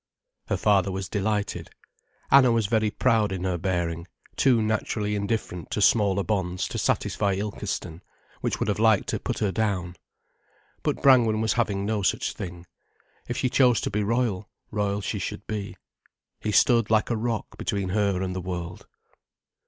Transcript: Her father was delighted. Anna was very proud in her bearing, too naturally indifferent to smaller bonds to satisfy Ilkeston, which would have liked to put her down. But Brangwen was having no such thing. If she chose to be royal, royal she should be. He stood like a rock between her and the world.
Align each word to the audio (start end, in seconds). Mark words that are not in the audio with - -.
Her 0.47 0.57
father 0.57 0.91
was 0.91 1.07
delighted. 1.07 1.69
Anna 2.31 2.51
was 2.51 2.65
very 2.65 2.89
proud 2.89 3.31
in 3.31 3.43
her 3.43 3.59
bearing, 3.59 4.07
too 4.35 4.59
naturally 4.59 5.13
indifferent 5.13 5.69
to 5.69 5.79
smaller 5.79 6.23
bonds 6.23 6.67
to 6.69 6.79
satisfy 6.79 7.35
Ilkeston, 7.35 8.01
which 8.39 8.57
would 8.57 8.67
have 8.67 8.79
liked 8.79 9.09
to 9.09 9.19
put 9.19 9.37
her 9.37 9.51
down. 9.51 9.95
But 10.81 11.03
Brangwen 11.03 11.39
was 11.39 11.53
having 11.53 11.85
no 11.85 12.01
such 12.01 12.33
thing. 12.33 12.65
If 13.27 13.37
she 13.37 13.47
chose 13.47 13.79
to 13.81 13.91
be 13.91 14.01
royal, 14.03 14.49
royal 14.71 15.01
she 15.01 15.19
should 15.19 15.45
be. 15.45 15.77
He 16.39 16.51
stood 16.51 16.89
like 16.89 17.11
a 17.11 17.15
rock 17.15 17.55
between 17.59 17.89
her 17.89 18.23
and 18.23 18.35
the 18.35 18.41
world. 18.41 18.87